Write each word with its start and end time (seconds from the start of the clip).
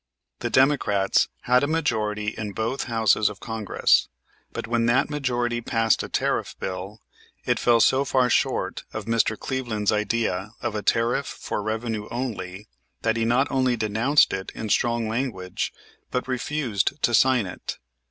The 0.39 0.49
Democrats 0.49 1.27
had 1.41 1.63
a 1.63 1.67
majority 1.67 2.29
in 2.29 2.53
both 2.53 2.85
Houses 2.85 3.29
of 3.29 3.39
Congress; 3.39 4.07
but 4.51 4.65
when 4.65 4.87
that 4.87 5.11
majority 5.11 5.61
passed 5.61 6.01
a 6.01 6.09
tariff 6.09 6.55
bill, 6.59 7.01
it 7.45 7.59
fell 7.59 7.79
so 7.79 8.03
far 8.03 8.27
short 8.27 8.83
of 8.93 9.05
Mr. 9.05 9.37
Cleveland's 9.37 9.91
idea 9.91 10.53
of 10.59 10.73
a 10.73 10.81
tariff 10.81 11.27
for 11.27 11.61
revenue 11.61 12.07
only 12.09 12.67
that 13.03 13.15
he 13.15 13.25
not 13.25 13.45
only 13.51 13.75
denounced 13.75 14.33
it 14.33 14.51
in 14.55 14.69
strong 14.69 15.07
language, 15.07 15.71
but 16.09 16.27
refused 16.27 16.99
to 17.03 17.13
sign 17.13 17.45
it. 17.45 17.77